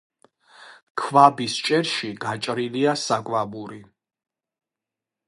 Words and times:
ქვაბის 1.01 1.57
ჭერში 1.67 2.09
გაჭრილია 2.25 2.97
საკვამური. 3.05 3.79